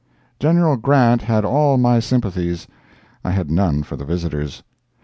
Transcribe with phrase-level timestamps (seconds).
[0.39, 4.63] General Grant had all my sympathies—I had none for the visitors.